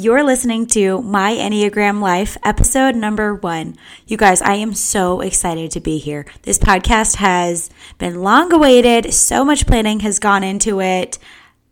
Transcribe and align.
You're 0.00 0.22
listening 0.22 0.68
to 0.68 1.02
My 1.02 1.32
Enneagram 1.32 2.00
Life, 2.00 2.36
episode 2.44 2.94
number 2.94 3.34
one. 3.34 3.74
You 4.06 4.16
guys, 4.16 4.40
I 4.40 4.54
am 4.54 4.72
so 4.72 5.20
excited 5.20 5.72
to 5.72 5.80
be 5.80 5.98
here. 5.98 6.24
This 6.42 6.56
podcast 6.56 7.16
has 7.16 7.68
been 7.98 8.22
long 8.22 8.52
awaited, 8.52 9.12
so 9.12 9.44
much 9.44 9.66
planning 9.66 9.98
has 10.00 10.20
gone 10.20 10.44
into 10.44 10.80
it. 10.80 11.18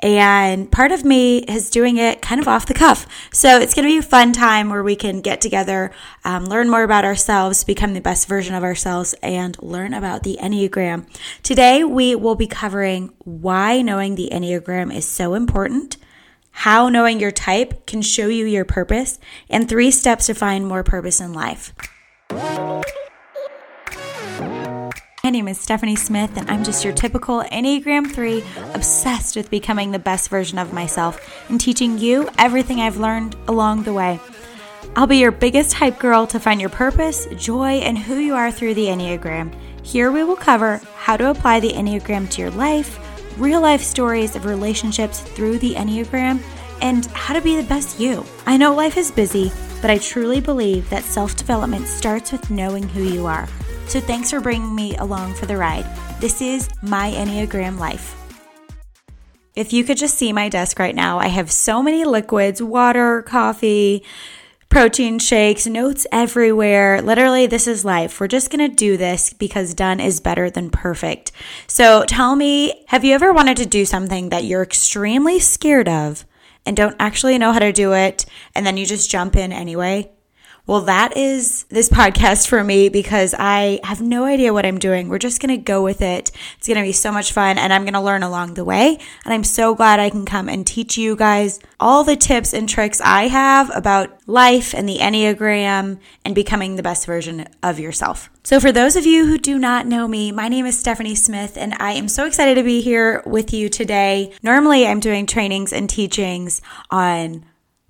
And 0.00 0.72
part 0.72 0.90
of 0.90 1.04
me 1.04 1.38
is 1.38 1.70
doing 1.70 1.98
it 1.98 2.20
kind 2.20 2.40
of 2.40 2.48
off 2.48 2.66
the 2.66 2.74
cuff. 2.74 3.06
So 3.32 3.60
it's 3.60 3.74
going 3.74 3.84
to 3.86 3.94
be 3.94 3.98
a 3.98 4.02
fun 4.02 4.32
time 4.32 4.70
where 4.70 4.82
we 4.82 4.96
can 4.96 5.20
get 5.20 5.40
together, 5.40 5.92
um, 6.24 6.46
learn 6.46 6.68
more 6.68 6.82
about 6.82 7.04
ourselves, 7.04 7.62
become 7.62 7.94
the 7.94 8.00
best 8.00 8.26
version 8.26 8.56
of 8.56 8.64
ourselves, 8.64 9.14
and 9.22 9.56
learn 9.62 9.94
about 9.94 10.24
the 10.24 10.36
Enneagram. 10.42 11.06
Today, 11.44 11.84
we 11.84 12.16
will 12.16 12.34
be 12.34 12.48
covering 12.48 13.12
why 13.18 13.82
knowing 13.82 14.16
the 14.16 14.30
Enneagram 14.32 14.92
is 14.92 15.06
so 15.06 15.34
important, 15.34 15.96
how 16.56 16.88
knowing 16.88 17.20
your 17.20 17.30
type 17.30 17.86
can 17.86 18.00
show 18.00 18.28
you 18.28 18.46
your 18.46 18.64
purpose, 18.64 19.18
and 19.50 19.68
three 19.68 19.90
steps 19.90 20.24
to 20.24 20.34
find 20.34 20.66
more 20.66 20.82
purpose 20.82 21.20
in 21.20 21.34
life. 21.34 21.74
My 25.22 25.30
name 25.30 25.48
is 25.48 25.60
Stephanie 25.60 25.96
Smith, 25.96 26.34
and 26.38 26.50
I'm 26.50 26.64
just 26.64 26.82
your 26.82 26.94
typical 26.94 27.42
Enneagram 27.52 28.10
3, 28.10 28.42
obsessed 28.72 29.36
with 29.36 29.50
becoming 29.50 29.90
the 29.90 29.98
best 29.98 30.30
version 30.30 30.58
of 30.58 30.72
myself 30.72 31.20
and 31.50 31.60
teaching 31.60 31.98
you 31.98 32.26
everything 32.38 32.80
I've 32.80 32.96
learned 32.96 33.36
along 33.48 33.82
the 33.82 33.92
way. 33.92 34.18
I'll 34.96 35.06
be 35.06 35.18
your 35.18 35.32
biggest 35.32 35.74
hype 35.74 35.98
girl 35.98 36.26
to 36.28 36.40
find 36.40 36.58
your 36.58 36.70
purpose, 36.70 37.28
joy, 37.36 37.80
and 37.80 37.98
who 37.98 38.16
you 38.16 38.34
are 38.34 38.50
through 38.50 38.74
the 38.74 38.86
Enneagram. 38.86 39.54
Here 39.82 40.10
we 40.10 40.24
will 40.24 40.36
cover 40.36 40.80
how 40.94 41.18
to 41.18 41.28
apply 41.28 41.60
the 41.60 41.74
Enneagram 41.74 42.30
to 42.30 42.40
your 42.40 42.50
life, 42.50 42.98
real 43.36 43.60
life 43.60 43.82
stories 43.82 44.36
of 44.36 44.44
relationships 44.44 45.20
through 45.20 45.58
the 45.58 45.74
Enneagram, 45.74 46.40
and 46.82 47.06
how 47.06 47.34
to 47.34 47.40
be 47.40 47.56
the 47.56 47.68
best 47.68 47.98
you. 47.98 48.24
I 48.46 48.56
know 48.56 48.74
life 48.74 48.96
is 48.96 49.10
busy, 49.10 49.50
but 49.80 49.90
I 49.90 49.98
truly 49.98 50.40
believe 50.40 50.88
that 50.90 51.04
self 51.04 51.36
development 51.36 51.86
starts 51.86 52.32
with 52.32 52.50
knowing 52.50 52.88
who 52.88 53.02
you 53.02 53.26
are. 53.26 53.48
So 53.86 54.00
thanks 54.00 54.30
for 54.30 54.40
bringing 54.40 54.74
me 54.74 54.96
along 54.96 55.34
for 55.34 55.46
the 55.46 55.56
ride. 55.56 55.86
This 56.20 56.40
is 56.40 56.68
my 56.82 57.12
Enneagram 57.12 57.78
life. 57.78 58.14
If 59.54 59.72
you 59.72 59.84
could 59.84 59.96
just 59.96 60.18
see 60.18 60.32
my 60.32 60.48
desk 60.48 60.78
right 60.78 60.94
now, 60.94 61.18
I 61.18 61.28
have 61.28 61.50
so 61.50 61.82
many 61.82 62.04
liquids 62.04 62.60
water, 62.60 63.22
coffee, 63.22 64.04
protein 64.68 65.18
shakes, 65.18 65.66
notes 65.66 66.06
everywhere. 66.12 67.00
Literally, 67.00 67.46
this 67.46 67.66
is 67.66 67.84
life. 67.84 68.20
We're 68.20 68.28
just 68.28 68.50
going 68.50 68.68
to 68.68 68.74
do 68.74 68.96
this 68.96 69.32
because 69.32 69.74
done 69.74 70.00
is 70.00 70.20
better 70.20 70.50
than 70.50 70.70
perfect. 70.70 71.32
So 71.66 72.04
tell 72.04 72.36
me, 72.36 72.84
have 72.88 73.04
you 73.04 73.14
ever 73.14 73.32
wanted 73.32 73.56
to 73.58 73.66
do 73.66 73.84
something 73.84 74.28
that 74.30 74.44
you're 74.44 74.62
extremely 74.62 75.38
scared 75.38 75.88
of 75.88 76.24
and 76.64 76.76
don't 76.76 76.96
actually 76.98 77.38
know 77.38 77.52
how 77.52 77.60
to 77.60 77.72
do 77.72 77.92
it, 77.92 78.26
and 78.54 78.66
then 78.66 78.76
you 78.76 78.84
just 78.84 79.10
jump 79.10 79.36
in 79.36 79.52
anyway? 79.52 80.10
Well, 80.66 80.80
that 80.80 81.16
is 81.16 81.62
this 81.68 81.88
podcast 81.88 82.48
for 82.48 82.64
me 82.64 82.88
because 82.88 83.36
I 83.38 83.78
have 83.84 84.00
no 84.00 84.24
idea 84.24 84.52
what 84.52 84.66
I'm 84.66 84.80
doing. 84.80 85.08
We're 85.08 85.18
just 85.18 85.40
going 85.40 85.56
to 85.56 85.62
go 85.62 85.80
with 85.80 86.02
it. 86.02 86.32
It's 86.58 86.66
going 86.66 86.76
to 86.76 86.82
be 86.82 86.90
so 86.90 87.12
much 87.12 87.32
fun 87.32 87.56
and 87.56 87.72
I'm 87.72 87.82
going 87.82 87.94
to 87.94 88.00
learn 88.00 88.24
along 88.24 88.54
the 88.54 88.64
way. 88.64 88.98
And 89.24 89.32
I'm 89.32 89.44
so 89.44 89.76
glad 89.76 90.00
I 90.00 90.10
can 90.10 90.24
come 90.24 90.48
and 90.48 90.66
teach 90.66 90.98
you 90.98 91.14
guys 91.14 91.60
all 91.78 92.02
the 92.02 92.16
tips 92.16 92.52
and 92.52 92.68
tricks 92.68 93.00
I 93.00 93.28
have 93.28 93.70
about 93.76 94.10
life 94.26 94.74
and 94.74 94.88
the 94.88 94.98
Enneagram 94.98 96.00
and 96.24 96.34
becoming 96.34 96.74
the 96.74 96.82
best 96.82 97.06
version 97.06 97.46
of 97.62 97.78
yourself. 97.78 98.28
So, 98.42 98.58
for 98.60 98.70
those 98.70 98.96
of 98.96 99.06
you 99.06 99.26
who 99.26 99.38
do 99.38 99.58
not 99.58 99.86
know 99.86 100.06
me, 100.06 100.30
my 100.30 100.48
name 100.48 100.66
is 100.66 100.78
Stephanie 100.78 101.16
Smith, 101.16 101.56
and 101.56 101.74
I 101.80 101.92
am 101.94 102.06
so 102.06 102.26
excited 102.26 102.54
to 102.54 102.62
be 102.62 102.80
here 102.80 103.20
with 103.26 103.52
you 103.52 103.68
today. 103.68 104.32
Normally, 104.40 104.86
I'm 104.86 105.00
doing 105.00 105.26
trainings 105.26 105.72
and 105.72 105.90
teachings 105.90 106.62
on 106.88 107.44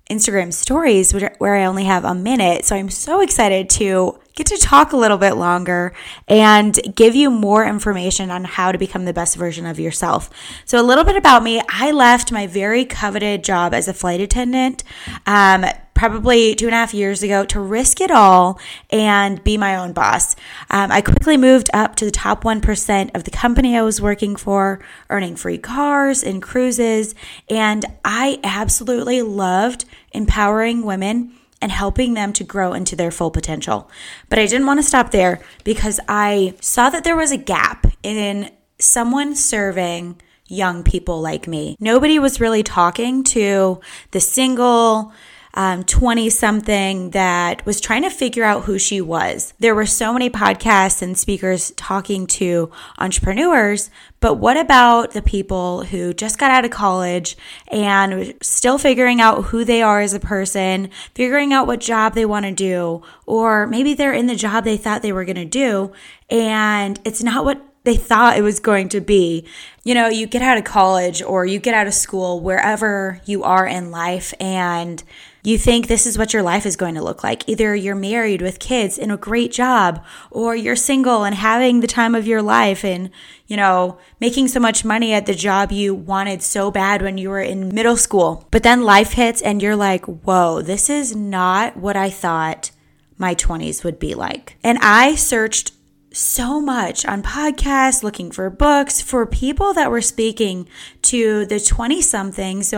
Instagram 0.09 0.53
stories 0.53 1.13
where 1.13 1.55
I 1.55 1.65
only 1.65 1.85
have 1.85 2.05
a 2.05 2.15
minute. 2.15 2.65
So 2.65 2.75
I'm 2.75 2.89
so 2.89 3.21
excited 3.21 3.69
to 3.71 4.19
get 4.37 4.47
to 4.47 4.57
talk 4.57 4.93
a 4.93 4.97
little 4.97 5.17
bit 5.17 5.33
longer 5.33 5.93
and 6.27 6.79
give 6.95 7.15
you 7.15 7.29
more 7.29 7.65
information 7.65 8.29
on 8.29 8.43
how 8.43 8.71
to 8.71 8.77
become 8.77 9.05
the 9.05 9.13
best 9.13 9.35
version 9.35 9.65
of 9.65 9.79
yourself. 9.79 10.29
So, 10.63 10.79
a 10.79 10.85
little 10.85 11.03
bit 11.03 11.17
about 11.17 11.43
me 11.43 11.61
I 11.67 11.91
left 11.91 12.31
my 12.31 12.47
very 12.47 12.85
coveted 12.85 13.43
job 13.43 13.73
as 13.73 13.87
a 13.87 13.93
flight 13.93 14.21
attendant. 14.21 14.83
Um, 15.25 15.65
probably 15.97 16.53
two 16.53 16.67
and 16.67 16.75
a 16.75 16.77
half 16.77 16.93
years 16.93 17.23
ago 17.23 17.43
to 17.43 17.59
risk 17.59 17.99
it 17.99 18.11
all 18.11 18.59
and 18.91 19.43
be 19.43 19.57
my 19.57 19.75
own 19.75 19.93
boss. 19.93 20.35
Um, 20.69 20.91
I 20.91 21.01
quickly 21.01 21.37
moved 21.37 21.69
up 21.73 21.95
to 21.95 22.05
the 22.05 22.11
top 22.11 22.43
1% 22.43 23.15
of 23.15 23.23
the 23.23 23.31
company 23.31 23.75
I 23.75 23.81
was 23.81 23.99
working 23.99 24.35
for, 24.35 24.79
earning 25.09 25.35
free 25.35 25.57
cars 25.57 26.23
and 26.23 26.41
cruises. 26.41 27.15
And 27.49 27.83
I 28.05 28.39
absolutely 28.43 29.23
loved 29.23 29.85
empowering 30.11 30.83
women 30.83 31.33
and 31.61 31.71
helping 31.71 32.13
them 32.13 32.31
to 32.33 32.43
grow 32.43 32.73
into 32.73 32.95
their 32.95 33.09
full 33.09 33.31
potential. 33.31 33.89
But 34.29 34.37
I 34.37 34.45
didn't 34.45 34.67
want 34.67 34.79
to 34.79 34.83
stop 34.83 35.09
there 35.09 35.41
because 35.63 35.99
I 36.07 36.53
saw 36.61 36.91
that 36.91 37.03
there 37.03 37.15
was 37.15 37.31
a 37.31 37.37
gap 37.37 37.87
in 38.03 38.51
someone 38.79 39.35
serving 39.35 40.21
young 40.47 40.83
people 40.83 41.21
like 41.21 41.47
me. 41.47 41.75
Nobody 41.79 42.19
was 42.19 42.39
really 42.39 42.63
talking 42.63 43.23
to 43.25 43.81
the 44.11 44.19
single, 44.19 45.11
20 45.53 46.23
um, 46.23 46.29
something 46.29 47.11
that 47.11 47.65
was 47.65 47.81
trying 47.81 48.03
to 48.03 48.09
figure 48.09 48.43
out 48.43 48.65
who 48.65 48.77
she 48.77 49.01
was. 49.01 49.53
There 49.59 49.73
were 49.73 49.85
so 49.85 50.13
many 50.13 50.29
podcasts 50.29 51.01
and 51.01 51.17
speakers 51.17 51.71
talking 51.71 52.27
to 52.27 52.71
entrepreneurs, 52.97 53.89
but 54.19 54.35
what 54.35 54.57
about 54.57 55.11
the 55.11 55.21
people 55.21 55.83
who 55.85 56.13
just 56.13 56.37
got 56.37 56.51
out 56.51 56.65
of 56.65 56.71
college 56.71 57.37
and 57.69 58.33
still 58.41 58.77
figuring 58.77 59.21
out 59.21 59.45
who 59.45 59.63
they 59.63 59.81
are 59.81 60.01
as 60.01 60.13
a 60.13 60.19
person, 60.19 60.89
figuring 61.15 61.53
out 61.53 61.67
what 61.67 61.79
job 61.79 62.13
they 62.13 62.25
want 62.25 62.45
to 62.45 62.51
do, 62.51 63.01
or 63.25 63.65
maybe 63.67 63.93
they're 63.93 64.13
in 64.13 64.27
the 64.27 64.35
job 64.35 64.63
they 64.63 64.77
thought 64.77 65.01
they 65.01 65.13
were 65.13 65.25
going 65.25 65.35
to 65.35 65.45
do 65.45 65.91
and 66.29 66.99
it's 67.05 67.23
not 67.23 67.45
what 67.45 67.63
they 67.83 67.95
thought 67.95 68.37
it 68.37 68.41
was 68.41 68.59
going 68.59 68.89
to 68.89 68.99
be. 68.99 69.47
You 69.85 69.93
know, 69.93 70.09
you 70.09 70.27
get 70.27 70.41
out 70.41 70.57
of 70.57 70.65
college 70.65 71.21
or 71.21 71.45
you 71.45 71.57
get 71.57 71.73
out 71.73 71.87
of 71.87 71.93
school, 71.93 72.41
wherever 72.41 73.21
you 73.25 73.43
are 73.43 73.65
in 73.65 73.91
life, 73.91 74.33
and 74.41 75.01
you 75.47 75.57
think 75.57 75.87
this 75.87 76.05
is 76.05 76.17
what 76.17 76.33
your 76.33 76.43
life 76.43 76.65
is 76.65 76.75
going 76.75 76.95
to 76.95 77.01
look 77.01 77.23
like. 77.23 77.47
Either 77.47 77.73
you're 77.73 77.95
married 77.95 78.41
with 78.41 78.59
kids 78.59 78.97
in 78.97 79.09
a 79.09 79.15
great 79.15 79.49
job, 79.49 80.03
or 80.29 80.53
you're 80.53 80.75
single 80.75 81.23
and 81.23 81.33
having 81.33 81.79
the 81.79 81.87
time 81.87 82.15
of 82.15 82.27
your 82.27 82.41
life 82.41 82.83
and, 82.83 83.09
you 83.47 83.55
know, 83.55 83.97
making 84.19 84.49
so 84.49 84.59
much 84.59 84.83
money 84.83 85.13
at 85.13 85.25
the 85.25 85.33
job 85.33 85.71
you 85.71 85.95
wanted 85.95 86.43
so 86.43 86.69
bad 86.69 87.01
when 87.01 87.17
you 87.17 87.29
were 87.29 87.39
in 87.39 87.73
middle 87.73 87.95
school. 87.95 88.45
But 88.51 88.63
then 88.63 88.83
life 88.83 89.13
hits 89.13 89.41
and 89.41 89.61
you're 89.61 89.77
like, 89.77 90.03
whoa, 90.05 90.61
this 90.61 90.89
is 90.89 91.15
not 91.15 91.77
what 91.77 91.95
I 91.95 92.09
thought 92.09 92.71
my 93.17 93.33
20s 93.33 93.85
would 93.85 93.99
be 93.99 94.15
like. 94.15 94.57
And 94.65 94.77
I 94.81 95.15
searched 95.15 95.71
so 96.11 96.59
much 96.59 97.05
on 97.05 97.23
podcasts, 97.23 98.03
looking 98.03 98.31
for 98.31 98.49
books 98.49 98.99
for 99.01 99.25
people 99.25 99.73
that 99.75 99.91
were 99.91 100.01
speaking 100.01 100.67
to 101.03 101.45
the 101.45 101.59
20 101.61 102.01
somethings 102.01 102.71
who 102.71 102.77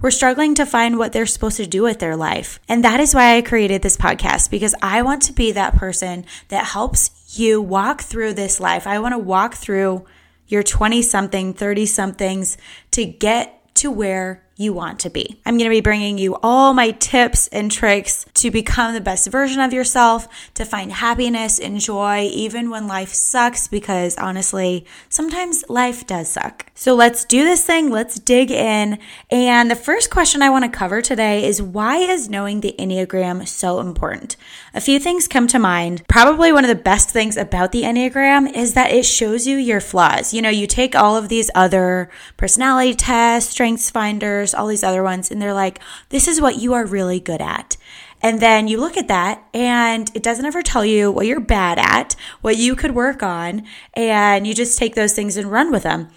were 0.00 0.10
struggling 0.10 0.54
to 0.54 0.66
find 0.66 0.98
what 0.98 1.12
they're 1.12 1.26
supposed 1.26 1.56
to 1.56 1.66
do 1.66 1.82
with 1.82 1.98
their 1.98 2.16
life. 2.16 2.60
And 2.68 2.84
that 2.84 3.00
is 3.00 3.14
why 3.14 3.36
I 3.36 3.42
created 3.42 3.82
this 3.82 3.96
podcast 3.96 4.50
because 4.50 4.74
I 4.80 5.02
want 5.02 5.22
to 5.22 5.32
be 5.32 5.52
that 5.52 5.76
person 5.76 6.24
that 6.48 6.66
helps 6.66 7.10
you 7.38 7.60
walk 7.60 8.02
through 8.02 8.34
this 8.34 8.60
life. 8.60 8.86
I 8.86 8.98
want 9.00 9.12
to 9.12 9.18
walk 9.18 9.54
through 9.54 10.04
your 10.46 10.62
20 10.62 11.02
something, 11.02 11.52
30 11.52 11.86
somethings 11.86 12.56
to 12.92 13.04
get 13.04 13.74
to 13.76 13.90
where 13.90 14.44
you 14.58 14.72
want 14.72 14.98
to 14.98 15.08
be. 15.08 15.40
I'm 15.46 15.56
going 15.56 15.70
to 15.70 15.74
be 15.74 15.80
bringing 15.80 16.18
you 16.18 16.36
all 16.42 16.74
my 16.74 16.90
tips 16.90 17.46
and 17.48 17.70
tricks 17.70 18.26
to 18.34 18.50
become 18.50 18.92
the 18.92 19.00
best 19.00 19.28
version 19.28 19.60
of 19.60 19.72
yourself, 19.72 20.26
to 20.54 20.64
find 20.64 20.90
happiness 20.90 21.60
and 21.60 21.78
joy 21.78 22.28
even 22.32 22.68
when 22.68 22.88
life 22.88 23.14
sucks, 23.14 23.68
because 23.68 24.18
honestly, 24.18 24.84
sometimes 25.08 25.64
life 25.68 26.08
does 26.08 26.28
suck. 26.28 26.66
So 26.74 26.94
let's 26.94 27.24
do 27.24 27.44
this 27.44 27.64
thing, 27.64 27.90
let's 27.90 28.18
dig 28.18 28.50
in. 28.50 28.98
And 29.30 29.70
the 29.70 29.76
first 29.76 30.10
question 30.10 30.42
I 30.42 30.50
want 30.50 30.64
to 30.64 30.76
cover 30.76 31.02
today 31.02 31.44
is 31.46 31.62
why 31.62 31.98
is 31.98 32.28
knowing 32.28 32.60
the 32.60 32.74
Enneagram 32.80 33.46
so 33.46 33.78
important? 33.78 34.36
A 34.74 34.80
few 34.80 34.98
things 34.98 35.28
come 35.28 35.46
to 35.48 35.60
mind. 35.60 36.02
Probably 36.08 36.50
one 36.50 36.64
of 36.64 36.68
the 36.68 36.74
best 36.74 37.10
things 37.10 37.36
about 37.36 37.70
the 37.70 37.82
Enneagram 37.82 38.52
is 38.52 38.74
that 38.74 38.90
it 38.90 39.06
shows 39.06 39.46
you 39.46 39.56
your 39.56 39.80
flaws. 39.80 40.34
You 40.34 40.42
know, 40.42 40.50
you 40.50 40.66
take 40.66 40.96
all 40.96 41.16
of 41.16 41.28
these 41.28 41.48
other 41.54 42.10
personality 42.36 42.94
tests, 42.94 43.52
strengths 43.52 43.90
finders, 43.90 44.47
all 44.54 44.66
these 44.66 44.84
other 44.84 45.02
ones, 45.02 45.30
and 45.30 45.40
they're 45.40 45.54
like, 45.54 45.80
this 46.08 46.28
is 46.28 46.40
what 46.40 46.58
you 46.58 46.74
are 46.74 46.84
really 46.84 47.20
good 47.20 47.40
at. 47.40 47.76
And 48.20 48.40
then 48.40 48.68
you 48.68 48.78
look 48.78 48.96
at 48.96 49.08
that 49.08 49.44
and 49.54 50.10
it 50.14 50.22
doesn't 50.22 50.44
ever 50.44 50.62
tell 50.62 50.84
you 50.84 51.10
what 51.10 51.26
you're 51.26 51.40
bad 51.40 51.78
at, 51.78 52.16
what 52.40 52.56
you 52.56 52.74
could 52.74 52.94
work 52.94 53.22
on, 53.22 53.64
and 53.94 54.46
you 54.46 54.54
just 54.54 54.78
take 54.78 54.94
those 54.94 55.12
things 55.12 55.36
and 55.36 55.50
run 55.50 55.70
with 55.70 55.84
them. 55.84 56.08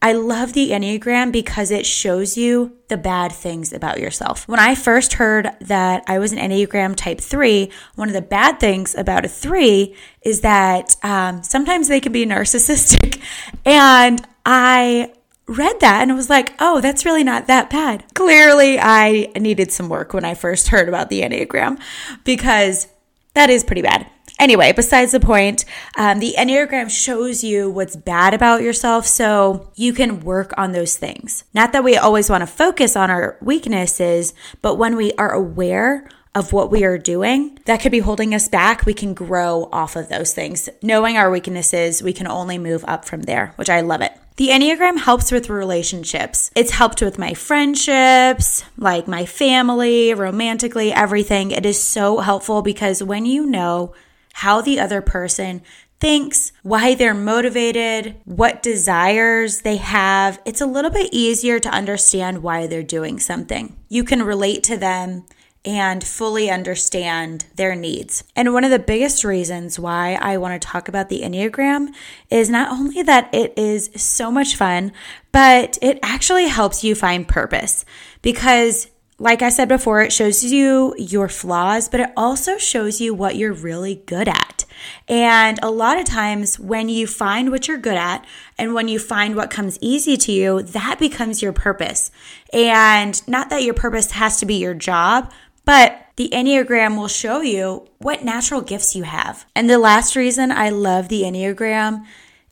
I 0.00 0.12
love 0.12 0.52
the 0.52 0.70
Enneagram 0.70 1.32
because 1.32 1.72
it 1.72 1.84
shows 1.84 2.36
you 2.36 2.76
the 2.86 2.96
bad 2.96 3.32
things 3.32 3.72
about 3.72 3.98
yourself. 3.98 4.46
When 4.46 4.60
I 4.60 4.76
first 4.76 5.14
heard 5.14 5.50
that 5.60 6.04
I 6.06 6.20
was 6.20 6.32
an 6.32 6.38
Enneagram 6.38 6.94
type 6.94 7.20
three, 7.20 7.72
one 7.96 8.06
of 8.06 8.14
the 8.14 8.22
bad 8.22 8.60
things 8.60 8.94
about 8.94 9.24
a 9.24 9.28
three 9.28 9.96
is 10.22 10.42
that 10.42 10.94
um, 11.02 11.42
sometimes 11.42 11.88
they 11.88 12.00
can 12.00 12.12
be 12.12 12.24
narcissistic. 12.24 13.20
And 13.64 14.24
I 14.46 15.12
read 15.48 15.80
that 15.80 16.02
and 16.02 16.14
was 16.14 16.30
like, 16.30 16.54
oh, 16.60 16.80
that's 16.80 17.04
really 17.04 17.24
not 17.24 17.46
that 17.46 17.70
bad. 17.70 18.04
Clearly, 18.14 18.78
I 18.78 19.32
needed 19.36 19.72
some 19.72 19.88
work 19.88 20.12
when 20.12 20.24
I 20.24 20.34
first 20.34 20.68
heard 20.68 20.88
about 20.88 21.08
the 21.08 21.22
Enneagram 21.22 21.80
because 22.24 22.86
that 23.34 23.50
is 23.50 23.64
pretty 23.64 23.82
bad. 23.82 24.06
Anyway, 24.38 24.72
besides 24.72 25.10
the 25.10 25.18
point, 25.18 25.64
um, 25.96 26.20
the 26.20 26.34
Enneagram 26.38 26.88
shows 26.88 27.42
you 27.42 27.68
what's 27.68 27.96
bad 27.96 28.34
about 28.34 28.62
yourself 28.62 29.04
so 29.04 29.72
you 29.74 29.92
can 29.92 30.20
work 30.20 30.52
on 30.56 30.70
those 30.70 30.96
things. 30.96 31.42
Not 31.54 31.72
that 31.72 31.82
we 31.82 31.96
always 31.96 32.30
want 32.30 32.42
to 32.42 32.46
focus 32.46 32.94
on 32.94 33.10
our 33.10 33.36
weaknesses, 33.40 34.34
but 34.62 34.76
when 34.76 34.94
we 34.94 35.12
are 35.14 35.32
aware 35.32 36.08
of 36.38 36.52
what 36.52 36.70
we 36.70 36.84
are 36.84 36.96
doing 36.96 37.58
that 37.64 37.80
could 37.80 37.90
be 37.90 37.98
holding 37.98 38.32
us 38.32 38.48
back, 38.48 38.86
we 38.86 38.94
can 38.94 39.12
grow 39.12 39.68
off 39.72 39.96
of 39.96 40.08
those 40.08 40.32
things. 40.32 40.68
Knowing 40.82 41.16
our 41.16 41.30
weaknesses, 41.30 42.00
we 42.00 42.12
can 42.12 42.28
only 42.28 42.58
move 42.58 42.84
up 42.86 43.04
from 43.04 43.22
there, 43.22 43.52
which 43.56 43.68
I 43.68 43.80
love 43.80 44.00
it. 44.00 44.12
The 44.36 44.50
Enneagram 44.50 45.00
helps 45.00 45.32
with 45.32 45.50
relationships. 45.50 46.52
It's 46.54 46.70
helped 46.70 47.02
with 47.02 47.18
my 47.18 47.34
friendships, 47.34 48.62
like 48.76 49.08
my 49.08 49.26
family, 49.26 50.14
romantically, 50.14 50.92
everything. 50.92 51.50
It 51.50 51.66
is 51.66 51.82
so 51.82 52.18
helpful 52.18 52.62
because 52.62 53.02
when 53.02 53.26
you 53.26 53.44
know 53.44 53.94
how 54.34 54.60
the 54.60 54.78
other 54.78 55.02
person 55.02 55.60
thinks, 55.98 56.52
why 56.62 56.94
they're 56.94 57.14
motivated, 57.14 58.14
what 58.24 58.62
desires 58.62 59.62
they 59.62 59.78
have, 59.78 60.40
it's 60.44 60.60
a 60.60 60.66
little 60.66 60.92
bit 60.92 61.08
easier 61.12 61.58
to 61.58 61.68
understand 61.68 62.44
why 62.44 62.68
they're 62.68 62.84
doing 62.84 63.18
something. 63.18 63.76
You 63.88 64.04
can 64.04 64.22
relate 64.22 64.62
to 64.64 64.76
them 64.76 65.24
and 65.64 66.02
fully 66.02 66.50
understand 66.50 67.46
their 67.56 67.74
needs. 67.74 68.24
And 68.36 68.52
one 68.52 68.64
of 68.64 68.70
the 68.70 68.78
biggest 68.78 69.24
reasons 69.24 69.78
why 69.78 70.14
I 70.20 70.36
want 70.38 70.60
to 70.60 70.66
talk 70.66 70.88
about 70.88 71.08
the 71.08 71.22
Enneagram 71.22 71.88
is 72.30 72.48
not 72.48 72.70
only 72.70 73.02
that 73.02 73.28
it 73.34 73.54
is 73.56 73.90
so 73.96 74.30
much 74.30 74.56
fun, 74.56 74.92
but 75.32 75.78
it 75.82 75.98
actually 76.02 76.48
helps 76.48 76.84
you 76.84 76.94
find 76.94 77.26
purpose 77.28 77.84
because 78.22 78.88
like 79.20 79.42
I 79.42 79.48
said 79.48 79.68
before, 79.68 80.00
it 80.00 80.12
shows 80.12 80.44
you 80.44 80.94
your 80.96 81.28
flaws, 81.28 81.88
but 81.88 81.98
it 81.98 82.10
also 82.16 82.56
shows 82.56 83.00
you 83.00 83.12
what 83.12 83.34
you're 83.34 83.52
really 83.52 83.96
good 84.06 84.28
at. 84.28 84.64
And 85.08 85.58
a 85.60 85.72
lot 85.72 85.98
of 85.98 86.04
times, 86.04 86.58
when 86.60 86.88
you 86.88 87.08
find 87.08 87.50
what 87.50 87.66
you're 87.66 87.78
good 87.78 87.96
at 87.96 88.24
and 88.56 88.74
when 88.74 88.86
you 88.86 89.00
find 89.00 89.34
what 89.34 89.50
comes 89.50 89.76
easy 89.80 90.16
to 90.18 90.30
you, 90.30 90.62
that 90.62 91.00
becomes 91.00 91.42
your 91.42 91.52
purpose. 91.52 92.12
And 92.52 93.20
not 93.26 93.50
that 93.50 93.64
your 93.64 93.74
purpose 93.74 94.12
has 94.12 94.38
to 94.38 94.46
be 94.46 94.54
your 94.54 94.74
job, 94.74 95.32
but 95.68 96.06
the 96.16 96.30
Enneagram 96.32 96.96
will 96.96 97.08
show 97.08 97.42
you 97.42 97.86
what 97.98 98.24
natural 98.24 98.62
gifts 98.62 98.96
you 98.96 99.02
have. 99.02 99.44
And 99.54 99.68
the 99.68 99.76
last 99.76 100.16
reason 100.16 100.50
I 100.50 100.70
love 100.70 101.10
the 101.10 101.24
Enneagram 101.24 102.06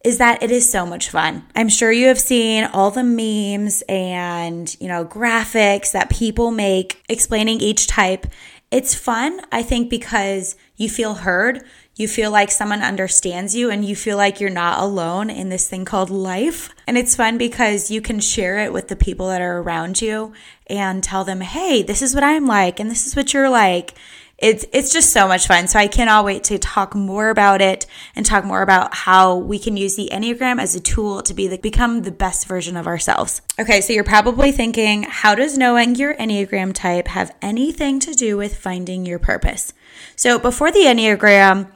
is 0.05 0.19
that 0.19 0.43
it 0.43 0.51
is 0.51 0.71
so 0.71 0.85
much 0.85 1.09
fun. 1.09 1.47
I'm 1.55 1.71
sure 1.71 1.91
you 1.91 2.09
have 2.09 2.21
seen 2.21 2.65
all 2.65 2.91
the 2.91 3.03
memes 3.03 3.83
and, 3.89 4.77
you 4.81 4.89
know, 4.89 5.07
graphics 5.07 5.93
that 5.93 6.11
people 6.11 6.51
make 6.51 7.03
explaining 7.09 7.63
each 7.63 7.87
type. 7.87 8.27
It's 8.71 8.95
fun, 8.95 9.41
I 9.51 9.63
think, 9.63 9.89
because 9.89 10.55
you 10.77 10.91
feel 10.91 11.15
heard. 11.15 11.65
You 11.99 12.09
feel 12.09 12.31
like 12.31 12.51
someone 12.51 12.83
understands 12.83 13.57
you 13.57 13.71
and 13.71 13.83
you 13.83 13.97
feel 13.97 14.19
like 14.19 14.39
you're 14.39 14.51
not 14.51 14.81
alone 14.81 15.31
in 15.31 15.49
this 15.49 15.67
thing 15.67 15.87
called 15.87 16.11
life. 16.11 16.69
And 16.87 16.99
it's 16.99 17.17
fun 17.17 17.39
because 17.39 17.91
you 17.91 18.03
can 18.03 18.21
share 18.21 18.59
it 18.59 18.71
with 18.71 18.89
the 18.89 18.97
people 18.97 19.29
that 19.29 19.41
are 19.41 19.61
around 19.61 20.03
you 20.03 20.35
and 20.67 21.03
tell 21.03 21.25
them, 21.25 21.41
hey, 21.41 21.83
this 21.83 22.03
is 22.03 22.15
what 22.15 22.23
I'm 22.23 22.47
like 22.47 22.79
and 22.79 22.91
this 22.91 23.07
is 23.07 23.17
what 23.17 23.33
you're 23.33 23.49
like. 23.49 23.95
It's 24.39 24.67
it's 24.75 24.93
just 24.93 25.15
so 25.15 25.27
much 25.27 25.47
fun. 25.47 25.67
So 25.67 25.79
I 25.79 25.87
cannot 25.87 26.27
wait 26.27 26.45
to 26.45 26.59
talk 26.59 26.95
more 26.95 27.31
about 27.31 27.63
it 27.63 27.87
and 28.15 28.27
talk 28.27 28.45
more 28.45 28.61
about 28.61 28.95
how 28.95 29.37
we 29.37 29.59
can 29.59 29.79
use 29.79 29.97
the 29.97 30.11
Enneagram 30.13 30.61
as 30.61 30.75
a 30.75 30.81
tool 30.81 31.23
to 31.23 31.33
be 31.33 31.49
the, 31.49 31.57
become 31.57 32.03
the 32.03 32.11
best 32.11 32.47
version 32.47 32.77
of 32.77 32.87
ourselves. 32.87 33.41
Okay, 33.59 33.81
so 33.81 33.95
you're 33.95 34.05
probably 34.05 34.53
thinking, 34.53 35.05
how 35.05 35.35
does 35.35 35.57
knowing 35.57 35.95
your 35.95 36.15
Enneagram 36.15 36.75
type 36.75 37.09
have 37.09 37.35
anything 37.41 37.99
to 38.01 38.13
do 38.13 38.37
with 38.37 38.59
finding 38.59 39.07
your 39.07 39.19
purpose? 39.19 39.73
So 40.17 40.39
before 40.39 40.71
the 40.71 40.81
Enneagram, 40.81 41.73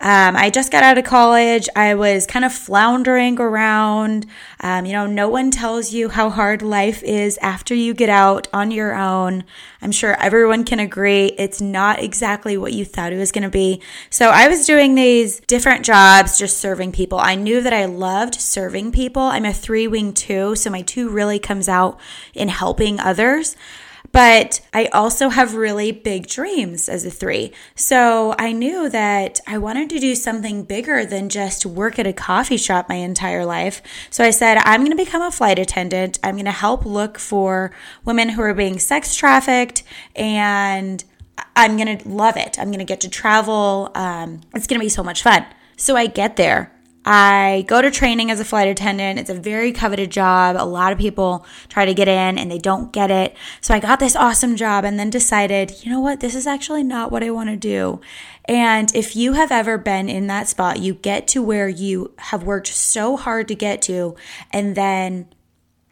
um, 0.00 0.36
I 0.36 0.50
just 0.50 0.70
got 0.70 0.84
out 0.84 0.96
of 0.96 1.04
college. 1.04 1.68
I 1.74 1.94
was 1.94 2.26
kind 2.26 2.44
of 2.44 2.52
floundering 2.52 3.40
around. 3.40 4.26
Um, 4.60 4.86
you 4.86 4.92
know, 4.92 5.06
no 5.06 5.28
one 5.28 5.50
tells 5.50 5.92
you 5.92 6.08
how 6.08 6.30
hard 6.30 6.62
life 6.62 7.02
is 7.02 7.36
after 7.38 7.74
you 7.74 7.94
get 7.94 8.08
out 8.08 8.46
on 8.52 8.70
your 8.70 8.94
own. 8.94 9.42
I'm 9.82 9.90
sure 9.90 10.14
everyone 10.20 10.64
can 10.64 10.78
agree 10.78 11.26
it's 11.38 11.60
not 11.60 12.00
exactly 12.00 12.56
what 12.56 12.72
you 12.72 12.84
thought 12.84 13.12
it 13.12 13.18
was 13.18 13.32
going 13.32 13.42
to 13.42 13.48
be. 13.48 13.82
So 14.08 14.30
I 14.30 14.46
was 14.46 14.66
doing 14.66 14.94
these 14.94 15.40
different 15.40 15.84
jobs, 15.84 16.38
just 16.38 16.58
serving 16.58 16.92
people. 16.92 17.18
I 17.18 17.34
knew 17.34 17.60
that 17.60 17.72
I 17.72 17.86
loved 17.86 18.36
serving 18.36 18.92
people. 18.92 19.22
I'm 19.22 19.44
a 19.44 19.52
three 19.52 19.88
wing 19.88 20.12
two, 20.12 20.54
so 20.54 20.70
my 20.70 20.82
two 20.82 21.08
really 21.08 21.40
comes 21.40 21.68
out 21.68 21.98
in 22.34 22.48
helping 22.48 23.00
others. 23.00 23.56
But 24.12 24.60
I 24.72 24.86
also 24.86 25.28
have 25.28 25.54
really 25.54 25.92
big 25.92 26.26
dreams 26.26 26.88
as 26.88 27.04
a 27.04 27.10
three. 27.10 27.52
So 27.74 28.34
I 28.38 28.52
knew 28.52 28.88
that 28.88 29.40
I 29.46 29.58
wanted 29.58 29.90
to 29.90 29.98
do 29.98 30.14
something 30.14 30.64
bigger 30.64 31.04
than 31.04 31.28
just 31.28 31.66
work 31.66 31.98
at 31.98 32.06
a 32.06 32.12
coffee 32.12 32.56
shop 32.56 32.88
my 32.88 32.96
entire 32.96 33.44
life. 33.44 33.82
So 34.10 34.24
I 34.24 34.30
said, 34.30 34.58
I'm 34.58 34.80
going 34.80 34.96
to 34.96 35.04
become 35.04 35.22
a 35.22 35.30
flight 35.30 35.58
attendant. 35.58 36.18
I'm 36.24 36.36
going 36.36 36.46
to 36.46 36.50
help 36.50 36.84
look 36.84 37.18
for 37.18 37.70
women 38.04 38.30
who 38.30 38.42
are 38.42 38.54
being 38.54 38.78
sex 38.78 39.14
trafficked 39.14 39.82
and 40.16 41.04
I'm 41.54 41.76
going 41.76 41.98
to 41.98 42.08
love 42.08 42.36
it. 42.36 42.58
I'm 42.58 42.68
going 42.68 42.78
to 42.78 42.84
get 42.84 43.00
to 43.02 43.08
travel. 43.08 43.90
Um, 43.94 44.40
it's 44.54 44.66
going 44.66 44.80
to 44.80 44.84
be 44.84 44.88
so 44.88 45.02
much 45.02 45.22
fun. 45.22 45.46
So 45.76 45.96
I 45.96 46.06
get 46.06 46.36
there 46.36 46.72
I 47.04 47.64
go 47.66 47.80
to 47.80 47.90
training 47.90 48.30
as 48.30 48.40
a 48.40 48.44
flight 48.44 48.68
attendant. 48.68 49.18
It's 49.18 49.30
a 49.30 49.34
very 49.34 49.72
coveted 49.72 50.10
job. 50.10 50.56
A 50.58 50.64
lot 50.64 50.92
of 50.92 50.98
people 50.98 51.46
try 51.68 51.86
to 51.86 51.94
get 51.94 52.08
in 52.08 52.38
and 52.38 52.50
they 52.50 52.58
don't 52.58 52.92
get 52.92 53.10
it. 53.10 53.36
So 53.60 53.72
I 53.72 53.80
got 53.80 53.98
this 53.98 54.16
awesome 54.16 54.56
job 54.56 54.84
and 54.84 54.98
then 54.98 55.08
decided, 55.08 55.84
you 55.84 55.90
know 55.90 56.00
what? 56.00 56.20
This 56.20 56.34
is 56.34 56.46
actually 56.46 56.82
not 56.82 57.10
what 57.10 57.22
I 57.22 57.30
want 57.30 57.48
to 57.50 57.56
do. 57.56 58.00
And 58.44 58.94
if 58.94 59.16
you 59.16 59.34
have 59.34 59.50
ever 59.50 59.78
been 59.78 60.08
in 60.08 60.26
that 60.26 60.48
spot, 60.48 60.80
you 60.80 60.94
get 60.94 61.26
to 61.28 61.42
where 61.42 61.68
you 61.68 62.12
have 62.18 62.42
worked 62.42 62.68
so 62.68 63.16
hard 63.16 63.48
to 63.48 63.54
get 63.54 63.80
to 63.82 64.16
and 64.52 64.74
then 64.74 65.28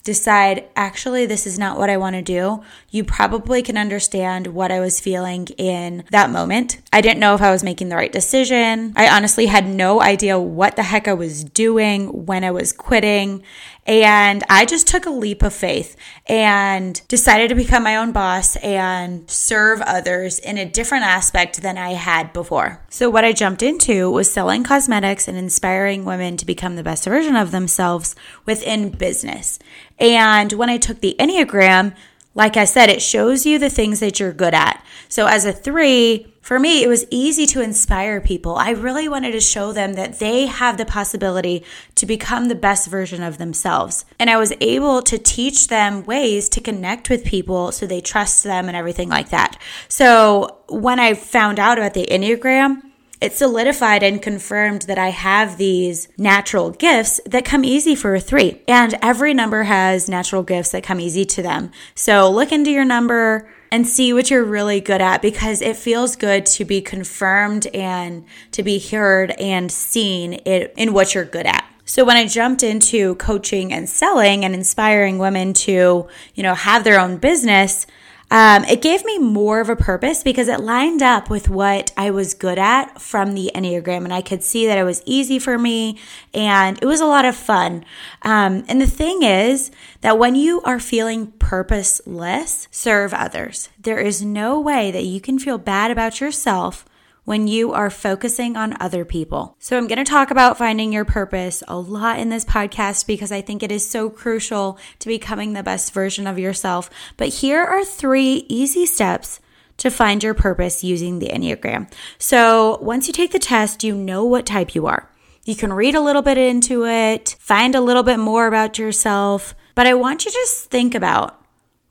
decide, 0.07 0.65
actually, 0.77 1.27
this 1.27 1.47
is 1.47 1.59
not 1.59 1.77
what 1.77 1.91
I 1.91 1.97
want 1.97 2.15
to 2.15 2.23
do, 2.23 2.63
you 2.91 3.03
probably 3.05 3.61
can 3.61 3.77
understand 3.77 4.47
what 4.47 4.71
I 4.71 4.79
was 4.79 5.01
feeling 5.01 5.49
in 5.59 6.05
that 6.11 6.31
moment. 6.31 6.79
I 6.93 7.01
didn't 7.01 7.19
know 7.19 7.35
if 7.35 7.43
I 7.43 7.51
was 7.51 7.65
making 7.65 7.89
the 7.89 7.97
right 7.97 8.13
decision. 8.13 8.93
I 8.97 9.09
honestly 9.09 9.47
had 9.47 9.67
no 9.67 10.01
idea 10.01 10.39
what 10.39 10.77
the 10.77 10.85
heck 10.85 11.09
I 11.09 11.13
was 11.13 11.43
doing 11.43 12.25
when 12.25 12.45
I 12.45 12.53
was 12.53 12.73
quitting. 12.73 13.43
And 13.87 14.43
I 14.51 14.65
just 14.65 14.89
took 14.89 15.07
a 15.07 15.11
leap 15.11 15.43
of 15.43 15.55
faith 15.55 15.97
and 16.27 17.01
decided 17.09 17.49
to 17.49 17.55
become 17.55 17.85
my 17.85 17.97
own 17.97 18.11
boss 18.11 18.57
and 18.57 19.31
serve 19.31 19.81
others 19.83 20.39
in 20.41 20.59
a 20.59 20.69
different 20.69 21.05
aspect 21.05 21.63
than 21.63 21.79
I 21.79 21.91
had 21.91 22.33
before. 22.33 22.83
So, 22.91 23.09
what 23.09 23.25
I 23.25 23.33
jumped 23.33 23.63
into 23.63 24.11
was 24.11 24.33
selling 24.33 24.65
cosmetics 24.65 25.29
and 25.29 25.39
inspiring 25.39 26.05
women 26.05 26.37
to 26.39 26.47
become 26.47 26.75
the 26.75 26.83
best 26.83 27.05
version 27.05 27.37
of 27.37 27.53
themselves 27.53 28.17
within 28.45 28.91
business. 28.91 29.59
And 29.99 30.53
when 30.55 30.69
I 30.69 30.79
took 30.79 31.01
the 31.01 31.15
Enneagram, 31.19 31.95
like 32.37 32.59
I 32.59 32.67
said, 32.67 32.91
it 32.91 33.01
shows 33.01 33.47
you 33.47 33.59
the 33.59 33.71
things 33.71 33.99
that 34.01 34.21
you're 34.21 34.33
good 34.33 34.53
at. 34.53 34.85
So, 35.09 35.27
as 35.27 35.47
a 35.47 35.53
three, 35.53 36.35
for 36.43 36.61
me, 36.61 36.85
it 36.85 36.87
was 36.87 37.07
easy 37.11 37.47
to 37.47 37.63
inspire 37.63 38.21
people. 38.21 38.57
I 38.57 38.71
really 38.71 39.09
wanted 39.09 39.33
to 39.33 39.41
show 39.41 39.73
them 39.73 39.95
that 39.95 40.19
they 40.19 40.45
have 40.45 40.77
the 40.77 40.85
possibility 40.85 41.65
to 41.95 42.05
become 42.05 42.47
the 42.47 42.55
best 42.55 42.89
version 42.89 43.23
of 43.23 43.39
themselves. 43.39 44.05
And 44.19 44.29
I 44.29 44.37
was 44.37 44.53
able 44.61 45.01
to 45.03 45.19
teach 45.19 45.69
them 45.69 46.05
ways 46.05 46.51
to 46.51 46.61
connect 46.61 47.09
with 47.09 47.25
people 47.25 47.73
so 47.73 47.87
they 47.87 48.03
trust 48.03 48.45
them 48.45 48.69
and 48.69 48.77
everything 48.77 49.09
like 49.09 49.31
that. 49.31 49.59
So 49.89 50.59
when 50.69 51.01
I 51.01 51.15
found 51.15 51.59
out 51.59 51.79
about 51.79 51.95
the 51.95 52.07
Enneagram, 52.07 52.83
it 53.21 53.33
solidified 53.33 54.03
and 54.03 54.21
confirmed 54.21 54.83
that 54.83 54.99
I 54.99 55.09
have 55.09 55.57
these 55.57 56.09
natural 56.19 56.71
gifts 56.71 57.21
that 57.27 57.45
come 57.45 57.65
easy 57.65 57.95
for 57.95 58.15
a 58.15 58.21
three. 58.21 58.61
And 58.69 58.95
every 59.03 59.33
number 59.35 59.63
has 59.65 60.09
natural 60.09 60.43
gifts 60.43 60.73
that 60.73 60.83
come 60.83 61.01
easy 61.01 61.25
to 61.25 61.43
them. 61.43 61.71
So 61.95 62.31
look 62.31 62.53
into 62.53 62.71
your 62.71 62.85
number 62.85 63.49
and 63.73 63.87
see 63.87 64.13
what 64.13 64.31
you're 64.31 64.45
really 64.45 64.81
good 64.81 65.01
at 65.01 65.23
because 65.23 65.61
it 65.61 65.77
feels 65.77 66.15
good 66.17 66.47
to 66.47 66.65
be 66.65 66.81
confirmed 66.81 67.67
and 67.69 68.25
to 68.53 68.63
be 68.63 68.79
heard 68.79 69.33
and 69.33 69.73
seen 69.73 70.35
in 70.35 70.93
what 70.93 71.15
you're 71.15 71.25
good 71.25 71.47
at. 71.47 71.65
So 71.85 72.05
when 72.05 72.17
I 72.17 72.27
jumped 72.27 72.63
into 72.63 73.15
coaching 73.15 73.73
and 73.73 73.89
selling 73.89 74.45
and 74.45 74.55
inspiring 74.55 75.19
women 75.19 75.53
to, 75.55 76.09
you 76.35 76.43
know, 76.43 76.55
have 76.55 76.85
their 76.85 77.01
own 77.01 77.17
business, 77.19 77.87
um, 78.31 78.65
it 78.65 78.83
gave 78.83 79.05
me 79.05 79.19
more 79.19 79.61
of 79.61 79.69
a 79.69 79.77
purpose 79.77 80.25
because 80.25 80.49
it 80.49 80.61
lined 80.61 81.03
up 81.03 81.31
with 81.31 81.49
what 81.49 81.93
I 81.97 82.11
was 82.11 82.35
good 82.35 82.59
at 82.59 83.01
from 83.01 83.35
the 83.35 83.53
Enneagram. 83.55 84.03
And 84.05 84.13
I 84.13 84.21
could 84.21 84.43
see 84.43 84.67
that 84.67 84.79
it 84.79 84.83
was 84.83 85.03
easy 85.07 85.39
for 85.39 85.57
me 85.59 85.99
and 86.35 86.77
it 86.83 86.87
was 86.87 87.01
a 87.01 87.07
lot 87.07 87.25
of 87.25 87.37
fun. 87.37 87.85
Um, 88.23 88.65
and 88.69 88.81
the 88.81 88.87
thing 88.87 89.23
is 89.23 89.71
that 90.01 90.19
when 90.19 90.35
you 90.35 90.61
are 90.63 90.81
feeling 90.81 91.33
purposeless, 91.39 92.67
serve 92.73 93.15
others. 93.15 93.69
There 93.79 93.99
is 94.01 94.23
no 94.23 94.59
way 94.59 94.91
that 94.91 95.05
you 95.05 95.21
can 95.21 95.39
feel 95.39 95.59
bad 95.59 95.93
about 95.93 96.21
yourself 96.21 96.85
when 97.27 97.47
you 97.47 97.73
are 97.73 97.91
focusing 97.91 98.57
on 98.57 98.77
other 98.81 99.05
people. 99.05 99.57
So, 99.59 99.77
I'm 99.77 99.89
going 99.89 99.99
to 99.99 100.11
talk 100.11 100.31
about 100.31 100.57
finding 100.57 100.93
your 100.93 101.05
purpose 101.05 101.63
a 101.69 101.77
lot 101.77 102.19
in 102.19 102.31
this 102.31 102.45
podcast 102.45 103.07
because 103.07 103.31
I 103.31 103.43
think 103.43 103.63
it 103.63 103.71
is 103.71 103.87
so 103.87 104.09
crucial 104.09 104.79
to 105.01 105.09
becoming 105.09 105.53
the 105.53 105.63
best 105.63 105.93
version 105.93 106.27
of 106.27 106.39
yourself. 106.39 106.89
But 107.19 107.29
here 107.29 107.63
are 107.63 107.85
three 107.85 108.47
easy 108.49 108.87
steps 108.87 109.41
to 109.79 109.91
find 109.91 110.23
your 110.23 110.35
purpose 110.35 110.83
using 110.83 111.19
the 111.19 111.29
Enneagram. 111.29 111.93
So, 112.17 112.79
once 112.81 113.09
you 113.09 113.13
take 113.13 113.33
the 113.33 113.39
test, 113.39 113.85
you 113.85 113.95
know 113.95 114.25
what 114.25 114.47
type 114.47 114.75
you 114.75 114.87
are. 114.87 115.11
You 115.45 115.57
can 115.57 115.73
read 115.73 115.95
a 115.95 116.01
little 116.01 116.23
bit 116.23 116.39
into 116.39 116.87
it, 116.87 117.37
find 117.41 117.75
a 117.75 117.81
little 117.81 118.03
bit 118.03 118.19
more 118.19 118.47
about 118.47 118.79
yourself, 118.79 119.55
but 119.75 119.87
I 119.87 119.95
want 119.95 120.25
you 120.25 120.31
to 120.31 120.37
just 120.37 120.71
think 120.71 120.95
about 120.95 121.45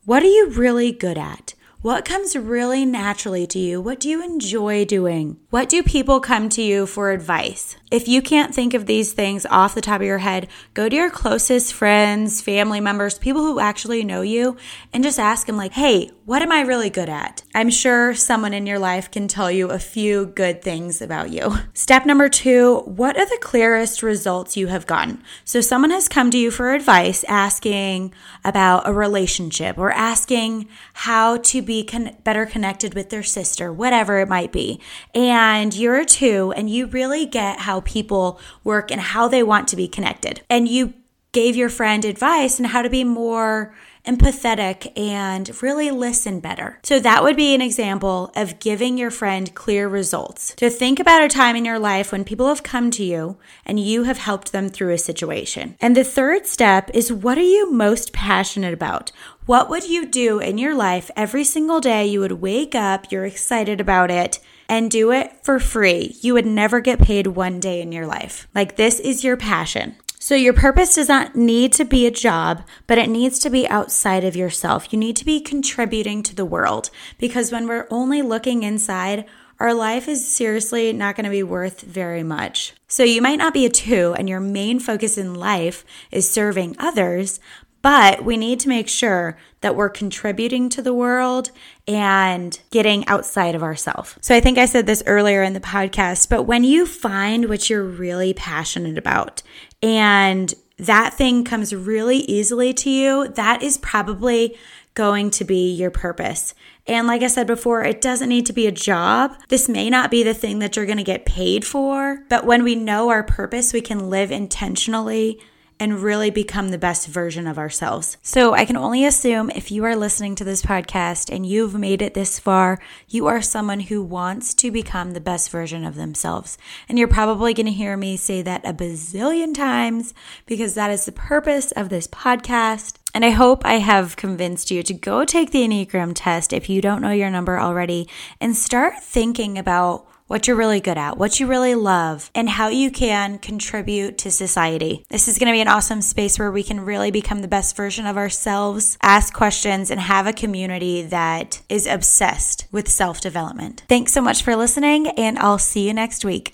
what 0.05 0.23
are 0.23 0.27
you 0.27 0.49
really 0.51 0.91
good 0.91 1.17
at? 1.17 1.54
What 1.85 2.03
comes 2.03 2.35
really 2.35 2.83
naturally 2.83 3.45
to 3.45 3.59
you? 3.59 3.79
What 3.79 3.99
do 3.99 4.09
you 4.09 4.23
enjoy 4.23 4.85
doing? 4.85 5.37
What 5.51 5.69
do 5.69 5.83
people 5.83 6.19
come 6.19 6.49
to 6.49 6.63
you 6.63 6.87
for 6.87 7.11
advice? 7.11 7.75
If 7.91 8.07
you 8.07 8.23
can't 8.23 8.55
think 8.55 8.73
of 8.73 8.87
these 8.87 9.13
things 9.13 9.45
off 9.45 9.75
the 9.75 9.81
top 9.81 10.01
of 10.01 10.07
your 10.07 10.17
head, 10.17 10.47
go 10.73 10.89
to 10.89 10.95
your 10.95 11.11
closest 11.11 11.75
friends, 11.75 12.41
family 12.41 12.79
members, 12.79 13.19
people 13.19 13.43
who 13.43 13.59
actually 13.59 14.03
know 14.03 14.21
you, 14.21 14.57
and 14.91 15.03
just 15.03 15.19
ask 15.19 15.45
them, 15.45 15.57
like, 15.57 15.73
hey, 15.73 16.09
what 16.25 16.41
am 16.41 16.51
I 16.51 16.61
really 16.61 16.89
good 16.89 17.07
at? 17.07 17.43
I'm 17.53 17.69
sure 17.69 18.15
someone 18.15 18.55
in 18.55 18.65
your 18.65 18.79
life 18.79 19.11
can 19.11 19.27
tell 19.27 19.51
you 19.51 19.69
a 19.69 19.77
few 19.77 20.25
good 20.25 20.63
things 20.63 21.03
about 21.03 21.29
you. 21.29 21.55
Step 21.75 22.07
number 22.07 22.29
two 22.29 22.77
what 22.85 23.15
are 23.15 23.27
the 23.27 23.37
clearest 23.41 24.01
results 24.01 24.57
you 24.57 24.67
have 24.67 24.87
gotten? 24.87 25.21
So, 25.43 25.61
someone 25.61 25.91
has 25.91 26.09
come 26.09 26.31
to 26.31 26.37
you 26.37 26.49
for 26.49 26.73
advice 26.73 27.23
asking 27.25 28.11
about 28.43 28.87
a 28.87 28.93
relationship 28.93 29.77
or 29.77 29.91
asking 29.91 30.67
how 30.93 31.37
to 31.37 31.61
be 31.61 31.74
con- 31.83 32.15
better 32.23 32.45
connected 32.45 32.93
with 32.93 33.09
their 33.09 33.23
sister, 33.23 33.71
whatever 33.71 34.19
it 34.19 34.29
might 34.29 34.51
be. 34.51 34.79
And 35.13 35.73
you're 35.75 35.97
a 35.97 36.05
two, 36.05 36.53
and 36.55 36.69
you 36.69 36.87
really 36.87 37.25
get 37.25 37.59
how 37.59 37.81
people 37.81 38.39
work 38.63 38.91
and 38.91 39.01
how 39.01 39.27
they 39.27 39.43
want 39.43 39.67
to 39.69 39.75
be 39.75 39.87
connected. 39.87 40.41
And 40.49 40.67
you 40.67 40.93
gave 41.31 41.55
your 41.55 41.69
friend 41.69 42.05
advice 42.05 42.59
on 42.59 42.65
how 42.65 42.81
to 42.81 42.89
be 42.89 43.03
more 43.03 43.75
empathetic, 44.05 44.91
and 44.97 45.61
really 45.61 45.91
listen 45.91 46.39
better. 46.39 46.79
So, 46.83 46.99
that 46.99 47.23
would 47.23 47.35
be 47.35 47.53
an 47.55 47.61
example 47.61 48.31
of 48.35 48.59
giving 48.59 48.97
your 48.97 49.11
friend 49.11 49.53
clear 49.55 49.87
results. 49.87 50.53
To 50.55 50.69
think 50.69 50.99
about 50.99 51.23
a 51.23 51.27
time 51.27 51.55
in 51.55 51.65
your 51.65 51.79
life 51.79 52.11
when 52.11 52.23
people 52.23 52.47
have 52.47 52.63
come 52.63 52.91
to 52.91 53.03
you 53.03 53.37
and 53.65 53.79
you 53.79 54.03
have 54.03 54.17
helped 54.17 54.51
them 54.51 54.69
through 54.69 54.93
a 54.93 54.97
situation. 54.97 55.75
And 55.81 55.95
the 55.95 56.03
third 56.03 56.45
step 56.45 56.91
is 56.93 57.11
what 57.11 57.37
are 57.37 57.41
you 57.41 57.71
most 57.71 58.13
passionate 58.13 58.73
about? 58.73 59.11
What 59.45 59.69
would 59.69 59.87
you 59.87 60.07
do 60.07 60.39
in 60.39 60.57
your 60.57 60.73
life 60.73 61.11
every 61.15 61.43
single 61.43 61.79
day? 61.79 62.07
You 62.07 62.21
would 62.21 62.41
wake 62.41 62.73
up, 62.73 63.11
you're 63.11 63.27
excited 63.27 63.79
about 63.79 64.09
it, 64.09 64.39
and 64.67 64.89
do 64.89 65.11
it 65.11 65.33
for 65.43 65.59
free. 65.59 66.15
You 66.21 66.33
would 66.33 66.47
never 66.47 66.79
get 66.79 66.99
paid 66.99 67.27
one 67.27 67.59
day 67.59 67.79
in 67.79 67.91
your 67.91 68.07
life. 68.07 68.47
Like, 68.55 68.75
this 68.75 68.99
is 68.99 69.23
your 69.23 69.37
passion. 69.37 69.97
So, 70.17 70.33
your 70.33 70.53
purpose 70.53 70.95
does 70.95 71.09
not 71.09 71.35
need 71.35 71.73
to 71.73 71.85
be 71.85 72.07
a 72.07 72.11
job, 72.11 72.63
but 72.87 72.97
it 72.97 73.07
needs 73.07 73.37
to 73.39 73.51
be 73.51 73.67
outside 73.67 74.23
of 74.23 74.35
yourself. 74.35 74.91
You 74.91 74.97
need 74.97 75.15
to 75.17 75.25
be 75.25 75.39
contributing 75.39 76.23
to 76.23 76.33
the 76.33 76.43
world 76.43 76.89
because 77.19 77.51
when 77.51 77.67
we're 77.67 77.87
only 77.91 78.23
looking 78.23 78.63
inside, 78.63 79.25
our 79.59 79.75
life 79.75 80.07
is 80.07 80.27
seriously 80.27 80.91
not 80.91 81.15
going 81.15 81.23
to 81.23 81.29
be 81.29 81.43
worth 81.43 81.81
very 81.81 82.23
much. 82.23 82.73
So, 82.87 83.03
you 83.03 83.21
might 83.21 83.37
not 83.37 83.53
be 83.53 83.67
a 83.67 83.69
two, 83.69 84.15
and 84.17 84.27
your 84.27 84.39
main 84.39 84.79
focus 84.79 85.19
in 85.19 85.35
life 85.35 85.85
is 86.09 86.29
serving 86.29 86.75
others, 86.79 87.39
but 87.85 88.25
we 88.25 88.35
need 88.35 88.59
to 88.59 88.67
make 88.67 88.89
sure 88.89 89.37
that 89.61 89.75
we're 89.75 89.89
contributing 89.89 90.69
to 90.69 90.81
the 90.81 90.91
world 90.91 91.51
and 91.87 92.59
getting 92.71 93.07
outside 93.07 93.53
of 93.53 93.61
ourselves. 93.61 94.17
So 94.21 94.33
I 94.33 94.39
think 94.39 94.57
I 94.57 94.65
said 94.65 94.87
this 94.87 95.03
earlier 95.05 95.43
in 95.43 95.53
the 95.53 95.59
podcast, 95.59 96.27
but 96.27 96.45
when 96.45 96.63
you 96.63 96.87
find 96.87 97.47
what 97.47 97.69
you're 97.69 97.83
really 97.83 98.33
passionate 98.33 98.97
about 98.97 99.43
and 99.83 100.51
that 100.79 101.13
thing 101.13 101.43
comes 101.43 101.75
really 101.75 102.17
easily 102.17 102.73
to 102.73 102.89
you, 102.89 103.27
that 103.35 103.61
is 103.61 103.77
probably 103.77 104.57
going 104.95 105.29
to 105.29 105.45
be 105.45 105.71
your 105.71 105.91
purpose. 105.91 106.55
And 106.87 107.05
like 107.05 107.21
I 107.21 107.27
said 107.27 107.45
before, 107.45 107.83
it 107.83 108.01
doesn't 108.01 108.29
need 108.29 108.47
to 108.47 108.53
be 108.53 108.65
a 108.65 108.71
job. 108.71 109.37
This 109.49 109.69
may 109.69 109.91
not 109.91 110.09
be 110.09 110.23
the 110.23 110.33
thing 110.33 110.57
that 110.57 110.75
you're 110.75 110.87
going 110.87 110.97
to 110.97 111.03
get 111.03 111.27
paid 111.27 111.63
for, 111.63 112.23
but 112.29 112.47
when 112.47 112.63
we 112.63 112.73
know 112.73 113.09
our 113.09 113.21
purpose, 113.21 113.73
we 113.73 113.81
can 113.81 114.09
live 114.09 114.31
intentionally 114.31 115.39
and 115.79 116.01
really 116.01 116.29
become 116.29 116.69
the 116.69 116.77
best 116.77 117.07
version 117.07 117.47
of 117.47 117.57
ourselves. 117.57 118.17
So 118.21 118.53
I 118.53 118.65
can 118.65 118.77
only 118.77 119.05
assume 119.05 119.49
if 119.49 119.71
you 119.71 119.83
are 119.83 119.95
listening 119.95 120.35
to 120.35 120.43
this 120.43 120.61
podcast 120.61 121.33
and 121.33 121.45
you've 121.45 121.75
made 121.75 122.01
it 122.01 122.13
this 122.13 122.39
far, 122.39 122.79
you 123.09 123.27
are 123.27 123.41
someone 123.41 123.81
who 123.81 124.01
wants 124.01 124.53
to 124.55 124.71
become 124.71 125.11
the 125.11 125.19
best 125.19 125.49
version 125.49 125.83
of 125.83 125.95
themselves. 125.95 126.57
And 126.87 126.97
you're 126.97 127.07
probably 127.07 127.53
going 127.53 127.65
to 127.65 127.71
hear 127.71 127.97
me 127.97 128.15
say 128.15 128.41
that 128.41 128.65
a 128.65 128.73
bazillion 128.73 129.53
times 129.53 130.13
because 130.45 130.75
that 130.75 130.91
is 130.91 131.05
the 131.05 131.11
purpose 131.11 131.71
of 131.73 131.89
this 131.89 132.07
podcast. 132.07 132.95
And 133.13 133.25
I 133.25 133.29
hope 133.29 133.65
I 133.65 133.75
have 133.75 134.15
convinced 134.15 134.71
you 134.71 134.83
to 134.83 134.93
go 134.93 135.25
take 135.25 135.51
the 135.51 135.67
Enneagram 135.67 136.13
test 136.15 136.53
if 136.53 136.69
you 136.69 136.81
don't 136.81 137.01
know 137.01 137.11
your 137.11 137.29
number 137.29 137.59
already 137.59 138.09
and 138.39 138.55
start 138.55 139.01
thinking 139.01 139.57
about 139.57 140.07
what 140.27 140.47
you're 140.47 140.57
really 140.57 140.79
good 140.79 140.97
at, 140.97 141.17
what 141.17 141.39
you 141.39 141.47
really 141.47 141.75
love, 141.75 142.31
and 142.33 142.49
how 142.49 142.67
you 142.67 142.91
can 142.91 143.37
contribute 143.37 144.17
to 144.19 144.31
society. 144.31 145.05
This 145.09 145.27
is 145.27 145.37
going 145.37 145.47
to 145.47 145.55
be 145.55 145.61
an 145.61 145.67
awesome 145.67 146.01
space 146.01 146.39
where 146.39 146.51
we 146.51 146.63
can 146.63 146.81
really 146.81 147.11
become 147.11 147.41
the 147.41 147.47
best 147.47 147.75
version 147.75 148.05
of 148.05 148.17
ourselves, 148.17 148.97
ask 149.01 149.33
questions, 149.33 149.91
and 149.91 149.99
have 149.99 150.27
a 150.27 150.33
community 150.33 151.01
that 151.03 151.61
is 151.69 151.87
obsessed 151.87 152.67
with 152.71 152.87
self 152.87 153.21
development. 153.21 153.83
Thanks 153.87 154.13
so 154.13 154.21
much 154.21 154.43
for 154.43 154.55
listening, 154.55 155.07
and 155.09 155.37
I'll 155.39 155.57
see 155.57 155.87
you 155.87 155.93
next 155.93 156.25
week. 156.25 156.53